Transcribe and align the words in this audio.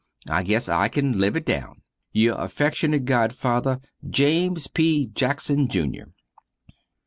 I 0.27 0.41
guess 0.41 0.67
I 0.67 0.87
can 0.87 1.19
live 1.19 1.37
it 1.37 1.45
down. 1.45 1.83
Your 2.11 2.35
affeckshunate 2.37 3.05
godfather, 3.05 3.79
James 4.09 4.65
P. 4.65 5.05
Jackson 5.05 5.67
Jr. 5.67 6.09